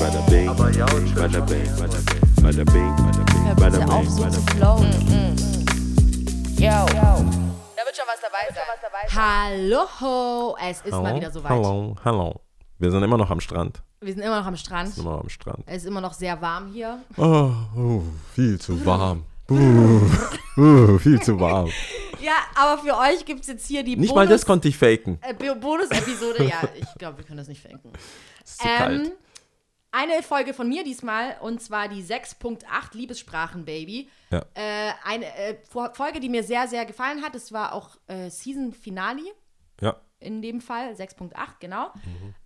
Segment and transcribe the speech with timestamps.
[0.00, 2.06] bada bing, bada bing, bada bing, bada bing,
[2.42, 2.94] bada bing,
[3.56, 4.56] bada bing.
[4.56, 4.92] flowen.
[6.58, 6.86] Yo.
[7.76, 9.86] Da wird schon was dabei sein.
[10.00, 11.50] Hallo, es ist mal wieder soweit.
[11.50, 12.40] Hallo, hallo.
[12.78, 13.82] Wir sind immer noch am Strand.
[14.00, 14.96] Wir sind immer noch am Strand.
[14.98, 15.62] Immer noch am Strand.
[15.66, 16.98] Es ist immer noch sehr warm hier.
[17.16, 18.02] Oh, oh
[18.34, 19.24] viel zu warm.
[19.50, 20.00] Uh,
[20.60, 21.70] uh, viel zu warm.
[22.20, 25.18] Ja, aber für euch gibt es jetzt hier die Nicht mal das konnte ich faken.
[25.22, 26.44] äh, Bo- Bonus-Episode.
[26.44, 27.64] ja, ich glaube, wir können das nicht.
[27.64, 27.72] Es
[28.52, 29.12] ist zu kalt.
[29.98, 32.60] Eine Folge von mir diesmal und zwar die 6.8
[32.92, 34.10] Liebessprachen, Baby.
[34.30, 34.44] Ja.
[34.52, 35.56] Äh, eine äh,
[35.94, 37.34] Folge, die mir sehr, sehr gefallen hat.
[37.34, 39.22] Es war auch äh, Season Finale
[39.80, 39.96] Ja.
[40.18, 41.94] in dem Fall, 6.8, genau.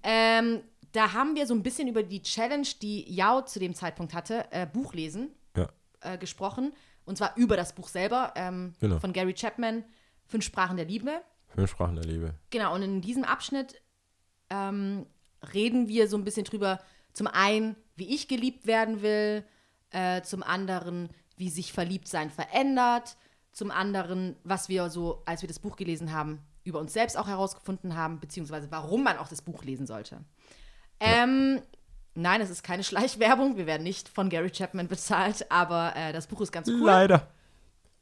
[0.05, 4.15] Ähm, da haben wir so ein bisschen über die Challenge, die Yao zu dem Zeitpunkt
[4.15, 5.69] hatte, äh, Buchlesen, Ja.
[6.03, 6.73] äh, gesprochen.
[7.05, 9.01] Und zwar über das Buch selber ähm, Genau.
[9.01, 9.85] von Gary Chapman,
[10.29, 11.21] Fünf Sprachen der Liebe.
[11.49, 12.35] Fünf Sprachen der Liebe.
[12.51, 13.75] Genau, und in diesem Abschnitt
[14.51, 15.05] ähm,
[15.53, 16.79] reden wir so ein bisschen drüber,
[17.13, 19.45] zum einen, wie ich geliebt werden will,
[19.91, 23.17] äh, zum anderen, wie sich Verliebtsein verändert,
[23.53, 27.27] zum anderen, was wir so, als wir das Buch gelesen haben, über uns selbst auch
[27.27, 30.21] herausgefunden haben, beziehungsweise warum man auch das Buch lesen sollte.
[31.01, 31.61] Ähm,
[32.15, 36.27] nein, es ist keine Schleichwerbung, wir werden nicht von Gary Chapman bezahlt, aber äh, das
[36.27, 36.87] Buch ist ganz cool.
[36.87, 37.27] Leider.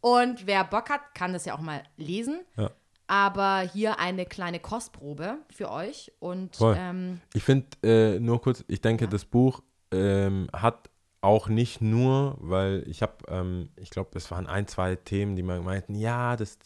[0.01, 2.41] Und wer Bock hat, kann das ja auch mal lesen.
[2.57, 2.71] Ja.
[3.09, 6.13] Aber hier eine kleine Kostprobe für euch.
[6.21, 11.81] Und ähm, Ich finde, äh, nur kurz, ich denke, das Buch ähm, hat auch nicht
[11.81, 15.95] nur, weil ich habe, ähm, ich glaube, es waren ein, zwei Themen, die man meinten,
[15.95, 16.59] ja, das,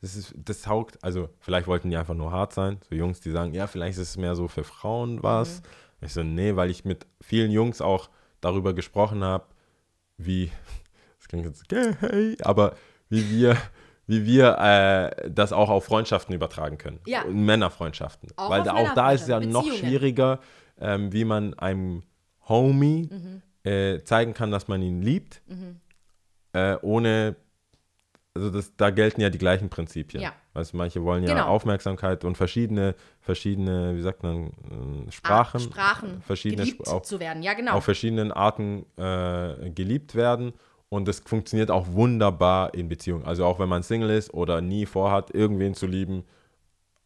[0.00, 3.30] das ist, das taugt, also vielleicht wollten die einfach nur hart sein, so Jungs, die
[3.30, 5.62] sagen, ja, vielleicht ist es mehr so für Frauen was.
[6.00, 8.08] Ich so, nee, weil ich mit vielen Jungs auch
[8.40, 9.44] darüber gesprochen habe,
[10.16, 10.50] wie,
[11.18, 12.76] das klingt jetzt gay, aber
[13.10, 13.56] wie wir,
[14.08, 16.98] wie wir äh, das auch auf Freundschaften übertragen können.
[17.06, 17.22] Ja.
[17.22, 18.30] Und Männerfreundschaften.
[18.36, 20.40] Auch Weil da, auch da ist es ja noch schwieriger,
[20.80, 22.02] ähm, wie man einem
[22.48, 23.42] Homie Mhm.
[23.70, 25.42] äh, zeigen kann, dass man ihn liebt,
[26.54, 27.36] äh, ohne,
[28.34, 30.22] also das, da gelten ja die gleichen Prinzipien.
[30.22, 30.32] Ja.
[30.54, 31.46] Du, manche wollen ja Genau.
[31.48, 34.46] Aufmerksamkeit und verschiedene, verschiedene, wie sagt man,
[35.06, 37.42] äh, Sprachen, Sprachen verschiedene geliebt Sp- auch, zu werden.
[37.42, 37.72] Ja, genau.
[37.74, 40.52] auf verschiedenen Arten äh, geliebt werden.
[40.90, 43.24] Und das funktioniert auch wunderbar in Beziehungen.
[43.26, 46.24] Also auch wenn man Single ist oder nie vorhat, irgendwen zu lieben,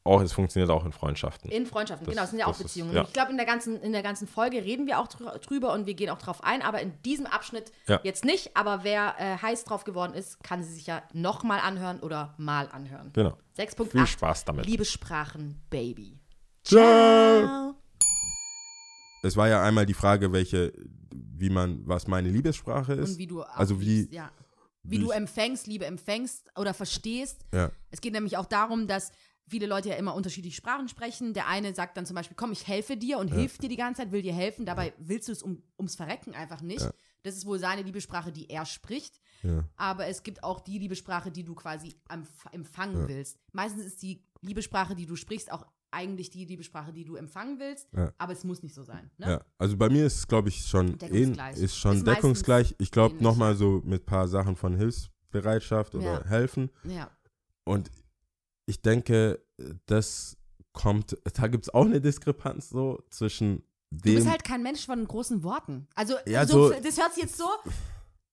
[0.04, 1.50] auch es funktioniert auch in Freundschaften.
[1.50, 2.92] In Freundschaften, Das- genau, das sind ja auch das ist- Beziehungen.
[2.94, 3.02] ja.
[3.02, 5.86] Ich glaube, in, der ganzen- in der ganzen Folge reden wir auch drü- drüber und
[5.86, 8.00] wir gehen auch drauf ein, aber in diesem Abschnitt Ja.
[8.02, 8.56] jetzt nicht.
[8.56, 12.68] Aber wer äh, heiß drauf geworden ist, kann sie sich ja nochmal anhören oder mal
[12.72, 13.10] anhören.
[13.12, 13.36] Genau.
[13.56, 14.66] 6.8 Viel Spaß damit.
[14.66, 16.18] Liebessprachen, Baby.
[16.64, 17.74] Ciao.
[19.24, 20.72] Es war ja einmal die Frage, welche,
[21.42, 23.10] wie man, was meine Liebessprache ist.
[23.10, 24.30] Und wie du auch also wie, ja.
[24.84, 27.44] wie, wie du empfängst, Liebe empfängst oder verstehst.
[27.52, 29.10] ja, Es geht nämlich auch darum, dass
[29.48, 31.34] viele Leute ja immer unterschiedliche Sprachen sprechen.
[31.34, 34.02] Der eine sagt dann zum Beispiel, komm, ich helfe dir und hilft dir die ganze
[34.02, 34.64] Zeit, will dir helfen.
[34.64, 36.82] Dabei willst du es um, ums Verrecken einfach nicht.
[36.82, 36.92] Ja.
[37.24, 39.20] Das ist wohl seine Liebessprache, die er spricht.
[39.42, 43.38] ja, Aber es gibt auch die Liebessprache, die du quasi empf- empfangen willst.
[43.52, 47.88] Meistens ist die Liebessprache, die du sprichst, auch eigentlich die Liebessprache, die du empfangen willst.
[47.94, 48.12] Ja.
[48.18, 49.10] Aber es muss nicht so sein.
[49.18, 49.26] Ne?
[49.30, 49.44] ja.
[49.58, 51.56] Also bei mir ist es, glaube ich, schon, Deckungsgleich.
[51.58, 52.74] ist schon Ist deckungsgleich.
[52.78, 56.24] Ich glaube nochmal so mit ein paar Sachen von Hilfsbereitschaft oder Ja.
[56.24, 56.70] helfen.
[56.84, 57.10] ja.
[57.64, 57.90] Und
[58.66, 59.40] ich denke,
[59.86, 60.36] das
[60.72, 64.14] kommt, da gibt es auch eine Diskrepanz so zwischen Du dem.
[64.16, 65.86] bist halt kein Mensch von großen Worten.
[65.94, 67.44] Also, Ja, so, so- das hört sich jetzt so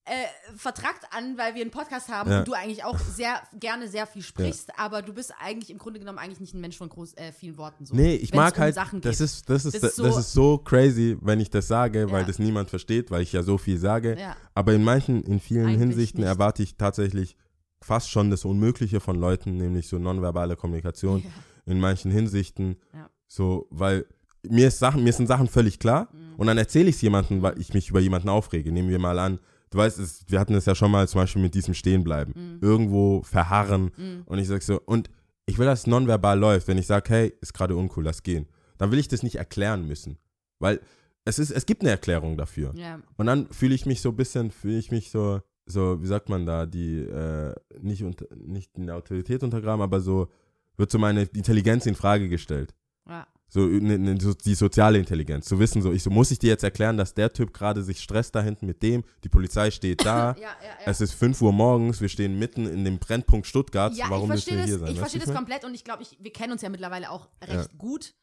[0.10, 2.40] äh, vertrackt an, weil wir einen Podcast haben Ja.
[2.40, 6.00] und du eigentlich auch sehr gerne sehr viel sprichst, aber du bist eigentlich im Grunde
[6.00, 7.86] genommen eigentlich nicht ein Mensch von groß, äh, vielen Worten.
[7.86, 9.26] So, Nee, ich mag um halt, Sachen das geht.
[9.26, 12.22] ist, das, ist, Das das, ist so- ist so crazy, wenn ich das sage, weil
[12.22, 12.28] Ja.
[12.28, 14.18] das niemand versteht, weil ich ja so viel sage.
[14.20, 14.36] Ja.
[14.56, 16.28] Aber in manchen, in vielen Eigentlich Hinsichten nicht.
[16.30, 17.36] erwarte ich tatsächlich
[17.82, 21.24] fast schon das Unmögliche von Leuten, nämlich so nonverbale Kommunikation.
[21.24, 21.30] Ja.
[21.72, 23.10] In manchen Hinsichten Ja.
[23.28, 24.06] so, weil
[24.48, 26.36] mir, ist Sachen, mir sind Sachen völlig klar Mhm.
[26.38, 28.72] und dann erzähle ich es jemandem, weil ich mich über jemanden aufrege.
[28.72, 29.40] Nehmen wir mal an,
[29.70, 32.34] du weißt, es, wir hatten es ja schon mal zum Beispiel mit diesem Stehenbleiben.
[32.36, 32.60] Mhm.
[32.62, 33.92] Irgendwo verharren
[34.26, 35.10] und ich sag so, und
[35.46, 38.48] ich will, dass es nonverbal läuft, wenn ich sage, hey, ist gerade uncool, lass gehen.
[38.78, 40.18] Dann will ich das nicht erklären müssen.
[40.60, 40.80] Weil
[41.26, 42.74] es ist, es gibt eine Erklärung dafür.
[42.76, 43.00] Ja.
[43.18, 46.30] Und dann fühle ich mich so ein bisschen, fühle ich mich so, so, wie sagt
[46.30, 50.30] man da, die, äh, nicht, unter, nicht eine Autorität untergraben, aber so,
[50.78, 52.74] wird so meine Intelligenz in Frage gestellt.
[53.08, 53.28] Ja.
[53.52, 55.48] So, ne, ne, so die soziale Intelligenz.
[55.48, 58.00] Zu wissen, so, ich so, muss ich dir jetzt erklären, dass der Typ gerade sich
[58.00, 60.76] stresst da hinten mit dem, die Polizei steht da, Ja, ja, ja.
[60.86, 64.36] es ist 5 Uhr morgens, wir stehen mitten in dem Brennpunkt Stuttgart, Ja, warum ich
[64.36, 64.92] müssen verstehe wir das, hier sein?
[64.92, 67.78] ich verstehe das komplett und ich glaube, ich, wir kennen uns ja mittlerweile auch recht
[67.78, 68.14] gut.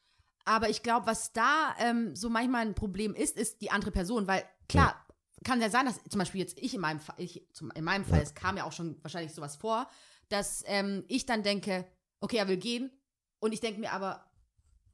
[0.45, 4.27] Aber ich glaube, was da ähm, so manchmal ein Problem ist, ist die andere Person,
[4.27, 4.95] weil klar,
[5.43, 8.05] kann ja sein, dass zum Beispiel jetzt ich in meinem Fall, ich, zum, in meinem
[8.05, 9.89] Fall, es kam ja auch schon wahrscheinlich sowas vor,
[10.29, 11.85] dass ähm, ich dann denke,
[12.21, 12.91] okay, er will gehen
[13.39, 14.25] und ich denke mir aber,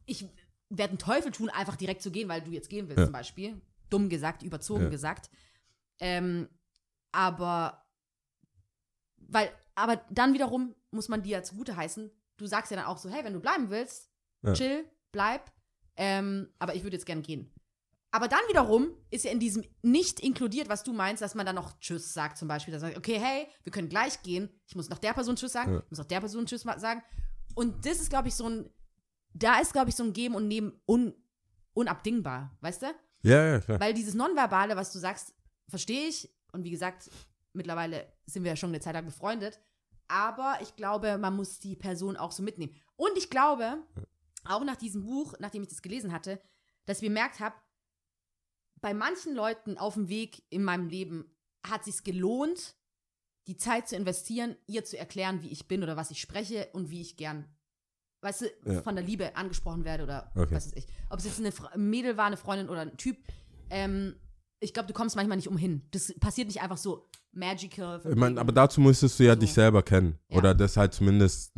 [0.06, 0.26] ich
[0.70, 3.06] werde einen Teufel tun, einfach direkt zu gehen, weil du jetzt gehen willst Ja.
[3.06, 3.62] zum Beispiel.
[3.90, 4.90] dumm gesagt, überzogen Ja.
[4.90, 5.30] gesagt.
[6.00, 6.50] Ähm,
[7.12, 7.86] aber,
[9.18, 12.98] weil, aber dann wiederum muss man dir ja zugute heißen, du sagst ja dann auch
[12.98, 14.10] so, hey, wenn du bleiben willst,
[14.42, 14.54] Ja.
[14.54, 15.52] chill, bleib,
[15.96, 17.54] ähm, aber ich würde jetzt gern gehen.
[18.10, 21.56] Aber dann wiederum ist ja in diesem nicht inkludiert, was du meinst, dass man dann
[21.56, 22.72] noch Tschüss sagt zum Beispiel.
[22.72, 24.50] Dass man sagt, okay, hey, wir können gleich gehen.
[24.68, 25.82] Ich muss noch der Person Tschüss sagen.
[25.86, 27.02] Ich muss noch der Person Tschüss sagen.
[27.56, 28.70] Und das ist, glaube ich, so ein,
[29.34, 31.14] da ist, glaube ich, so ein Geben und Nehmen un,
[31.74, 32.88] unabdingbar, weißt du?
[33.24, 33.80] Ja, ja, klar.
[33.80, 35.34] Weil dieses Nonverbale, was du sagst,
[35.68, 36.30] verstehe ich.
[36.52, 37.10] Und wie gesagt,
[37.54, 39.60] mittlerweile sind wir ja schon eine Zeit lang befreundet.
[40.08, 42.76] Aber ich glaube, man muss die Person auch so mitnehmen.
[42.96, 43.82] Und ich glaube,
[44.46, 46.40] auch nach diesem Buch, nachdem ich das gelesen hatte,
[46.86, 47.56] dass ich bemerkt habe,
[48.82, 51.34] bei manchen Leuten auf dem Weg in meinem Leben
[51.66, 52.76] hat sich gelohnt,
[53.48, 56.90] die Zeit zu investieren, ihr zu erklären, wie ich bin oder was ich spreche und
[56.90, 57.48] wie ich gern,
[58.24, 58.82] weißt du, Ja.
[58.82, 60.56] von der Liebe angesprochen werde oder Okay.
[60.56, 60.88] was weiß ich.
[61.10, 63.18] Ob es jetzt eine ein Mädel war, eine Freundin oder ein Typ.
[63.70, 64.16] Ähm,
[64.60, 65.82] ich glaube, du kommst manchmal nicht umhin.
[65.92, 68.00] Das passiert nicht einfach so magical.
[68.00, 69.40] Ich mein, wegen- aber dazu müsstest du ja So.
[69.42, 70.18] dich selber kennen.
[70.30, 70.38] Ja.
[70.38, 71.52] Oder das halt zumindest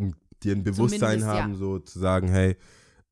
[0.43, 1.43] dir ein Bewusstsein Zumindest, ja.
[1.43, 2.55] haben, so zu sagen, hey,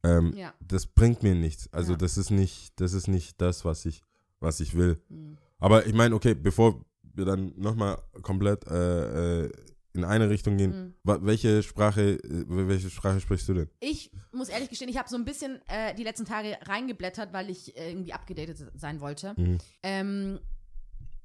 [0.03, 0.53] ähm, ja.
[0.61, 1.71] das bringt mir nichts.
[1.71, 1.97] Also Ja.
[1.97, 4.01] das ist nicht, das ist nicht das, was ich,
[4.39, 5.01] was ich will.
[5.09, 5.37] Mhm.
[5.59, 6.83] Aber ich meine, okay, bevor
[7.15, 9.51] wir dann nochmal komplett äh, äh,
[9.93, 11.25] in eine Richtung gehen, Mhm.
[11.25, 13.69] welche Sprache, äh, welche Sprache sprichst du denn?
[13.79, 17.49] Ich muss ehrlich gestehen, ich habe so ein bisschen äh, die letzten Tage reingeblättert, weil
[17.49, 19.33] ich äh, irgendwie abgedatet sein wollte.
[19.37, 19.57] Mhm.
[19.83, 20.39] Ähm,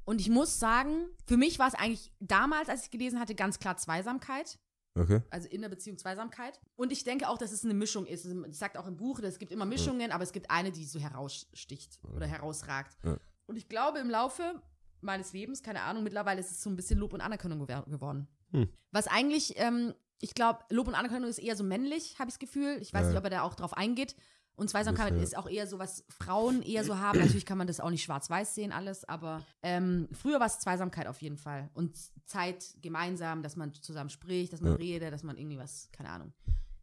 [0.04, 3.58] und ich muss sagen, für mich war es eigentlich damals, als ich gelesen hatte, ganz
[3.58, 4.58] klar Zweisamkeit.
[4.94, 5.20] Okay.
[5.30, 6.60] Also in der Beziehung Zweisamkeit.
[6.76, 8.24] Und ich denke auch, dass es eine Mischung ist.
[8.24, 10.98] Es sagt auch im Buch, es gibt immer Mischungen, aber es gibt eine, die so
[10.98, 12.96] heraussticht oder herausragt.
[13.04, 13.16] Ja.
[13.46, 14.60] Und ich glaube, im Laufe
[15.00, 18.26] meines Lebens, keine Ahnung, mittlerweile ist es so ein bisschen Lob und Anerkennung geworden.
[18.52, 18.68] Hm.
[18.92, 22.38] Was eigentlich, ähm, ich glaube, Lob und Anerkennung ist eher so männlich, habe ich das
[22.38, 22.78] Gefühl.
[22.80, 23.08] Ich weiß Ja.
[23.10, 24.16] nicht, ob er da auch drauf eingeht.
[24.56, 27.20] Und Zweisamkeit ist auch eher so, was Frauen eher so haben.
[27.20, 31.06] Natürlich kann man das auch nicht schwarz-weiß sehen, alles, aber ähm, früher war es Zweisamkeit
[31.06, 31.70] auf jeden Fall.
[31.74, 31.96] Und
[32.26, 34.76] Zeit gemeinsam, dass man zusammen spricht, dass man Ja.
[34.78, 36.32] redet, dass man irgendwie was, keine Ahnung,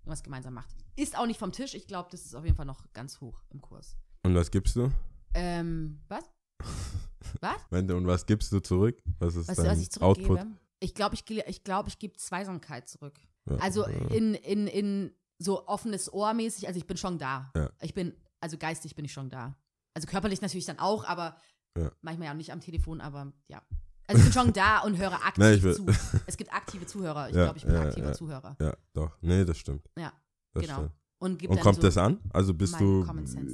[0.03, 0.73] irgendwas gemeinsam macht.
[0.95, 1.73] Ist auch nicht vom Tisch.
[1.73, 3.97] Ich glaube, das ist auf jeden Fall noch ganz hoch im Kurs.
[4.23, 4.89] Und was gibst du?
[5.33, 6.23] Ähm, was?
[7.41, 7.57] was?
[7.71, 9.01] Und was gibst du zurück?
[9.19, 10.01] Was ist Was, dein was?
[10.01, 10.39] Output?
[10.85, 13.15] Ich glaube, ich, ich, glaub, ich gebe Zweisamkeit zurück.
[13.49, 13.57] Ja.
[13.57, 17.51] Also in, in, in so offenes Ohr mäßig, also ich bin schon da.
[17.55, 17.71] Ja.
[17.81, 19.57] Ich bin, also geistig bin ich schon da.
[19.95, 21.37] Also körperlich natürlich dann auch, aber
[21.77, 21.91] Ja.
[22.01, 23.61] manchmal ja nicht am Telefon, aber ja.
[24.07, 25.85] Also ich bin schon da und höre aktiv will- zu.
[26.27, 27.29] Es gibt aktive Zuhörer.
[27.29, 28.13] Ich Ja, glaube, ich bin ja, aktiver ja.
[28.13, 28.55] Zuhörer.
[28.61, 29.17] Ja, doch.
[29.21, 29.89] Nee, das stimmt.
[29.97, 30.13] Ja,
[30.53, 30.75] Das genau.
[30.75, 30.91] stimmt.
[31.17, 32.19] Und, Und kommt so, das an?
[32.33, 33.03] Also bist du,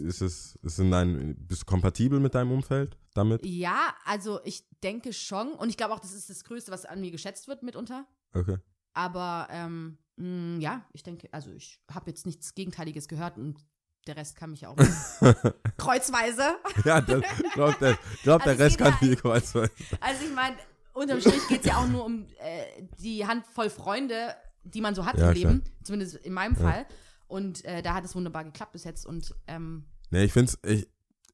[0.03, 3.45] ist es, ist in dein, bist du kompatibel mit deinem Umfeld damit?
[3.45, 5.51] Ja, also ich denke schon.
[5.53, 8.05] Und ich glaube auch, das ist das Größte, was an mir geschätzt wird mitunter.
[8.33, 8.57] Okay.
[8.93, 13.57] Aber ähm, mh, ja, ich denke, also ich habe jetzt nichts Gegenteiliges gehört und
[14.07, 14.75] der Rest kann mich auch
[15.77, 16.55] kreuzweise.
[16.85, 17.21] ja, das,
[17.53, 19.69] glaub, der, glaub, der Also es Rest kann ja- die Kreuz sein.
[19.99, 20.55] Also ich meine,
[20.93, 25.05] unterm Strich geht es ja auch nur um äh, die Handvoll Freunde, die man so
[25.05, 25.63] hat Ja, im Leben.
[25.83, 26.59] Zumindest in meinem Ja.
[26.71, 26.85] Fall.
[27.31, 29.05] Und äh, da hat es wunderbar geklappt bis jetzt.
[29.05, 30.87] Und ähm, Nee, ich find's, ich,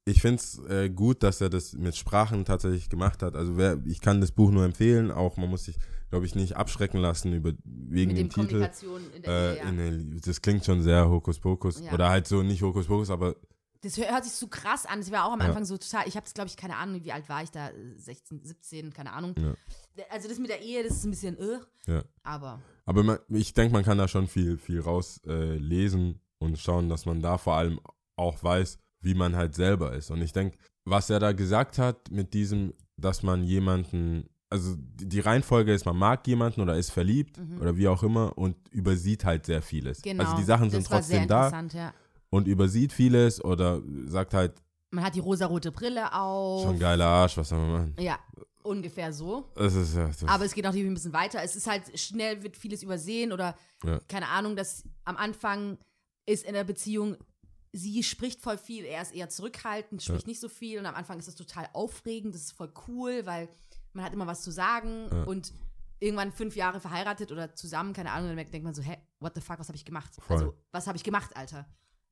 [0.04, 3.34] ich find's äh, gut, dass er das mit Sprachen tatsächlich gemacht hat.
[3.34, 5.10] Also wer, ich kann das Buch nur empfehlen.
[5.10, 5.76] Auch man muss sich,
[6.10, 8.68] glaube ich, nicht abschrecken lassen über wegen dem dem Titel.
[9.16, 11.80] In der Äh, in der, das klingt schon sehr Hokuspokus.
[11.80, 11.92] Ja.
[11.92, 13.34] Oder halt so nicht Hokuspokus, aber
[13.82, 15.00] Das hör- hört sich so krass an.
[15.00, 15.46] Das war auch am Ja.
[15.46, 16.08] Anfang so total.
[16.08, 17.70] Ich habe es, glaube ich, keine Ahnung, wie alt war ich da?
[17.96, 19.34] 16, 17, keine Ahnung.
[19.38, 19.54] Ja.
[20.10, 22.02] Also das mit der Ehe, das ist ein bisschen, äh, ja.
[22.22, 25.58] aber Aber man, ich denke, man kann da schon viel, viel raus äh,
[26.38, 27.80] und schauen, dass man da vor allem
[28.16, 30.10] auch weiß, wie man halt selber ist.
[30.10, 35.20] Und ich denke, was er da gesagt hat mit diesem, dass man jemanden, also die
[35.20, 37.60] Reihenfolge ist, man mag jemanden oder ist verliebt Mhm.
[37.60, 40.02] oder wie auch immer und übersieht halt sehr vieles.
[40.02, 40.24] genau.
[40.24, 41.94] Also die Sachen sind das war sehr trotzdem da interessant, ja.
[42.30, 44.54] Und übersieht vieles oder sagt halt,
[44.90, 46.62] Man hat die rosarote Brille auf.
[46.64, 47.94] schon geiler Arsch, was soll man machen?
[47.98, 48.18] Ja,
[48.62, 49.50] ungefähr so.
[49.54, 51.42] Das ist ja, Aber es geht auch ein bisschen weiter.
[51.42, 53.98] Es ist halt schnell wird vieles übersehen oder Ja.
[54.08, 55.78] keine Ahnung, dass am Anfang
[56.26, 57.16] ist in der Beziehung,
[57.72, 61.18] sie spricht voll viel, er ist eher zurückhaltend, spricht nicht so viel und am Anfang
[61.18, 63.48] ist das total aufregend, das ist voll cool, weil
[63.94, 65.22] man hat immer was zu sagen Ja.
[65.24, 65.52] und
[66.00, 69.40] irgendwann fünf Jahre verheiratet oder zusammen, keine Ahnung, dann denkt man so, hä, what the
[69.40, 70.12] fuck, was habe ich gemacht?
[70.20, 70.36] Voll.
[70.36, 71.66] Also, was habe ich gemacht, Alter?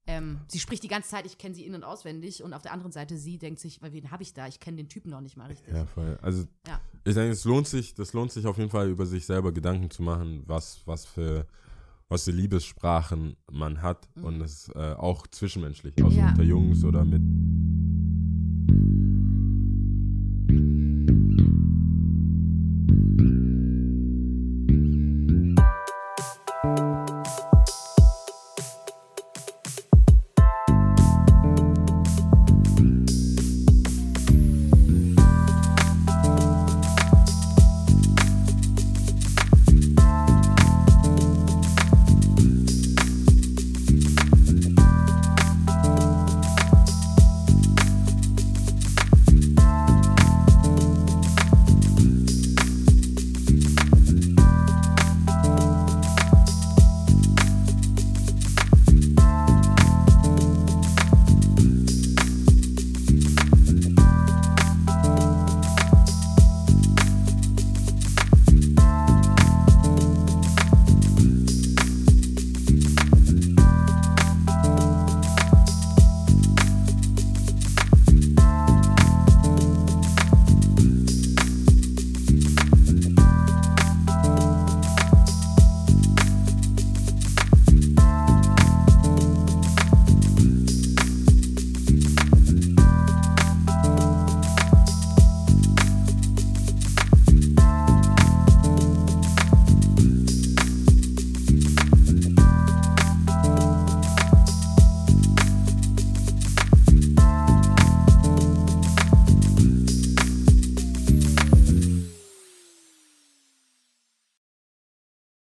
[0.08, 2.72] Ähm, sie spricht die ganze Zeit, ich kenne sie in- und auswendig und auf der
[2.72, 4.46] anderen Seite, sie denkt sich, weil wen habe ich da?
[4.46, 5.74] Ich kenne den Typen noch nicht mal richtig.
[5.74, 6.16] Ja, voll.
[6.22, 6.80] Also Ja.
[7.04, 9.90] ich denke, es lohnt sich, das lohnt sich auf jeden Fall über sich selber Gedanken
[9.90, 11.46] zu machen, was, was für
[12.08, 16.28] was für Liebessprachen man hat und das äh, auch zwischenmenschlich, also Ja.
[16.28, 17.20] unter Jungs oder mit